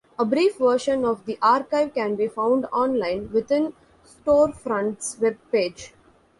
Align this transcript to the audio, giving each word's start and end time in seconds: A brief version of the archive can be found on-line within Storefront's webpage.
A 0.17 0.25
brief 0.25 0.57
version 0.57 1.05
of 1.05 1.25
the 1.27 1.37
archive 1.43 1.93
can 1.93 2.15
be 2.15 2.27
found 2.27 2.65
on-line 2.71 3.29
within 3.31 3.73
Storefront's 4.03 5.17
webpage. 5.17 5.91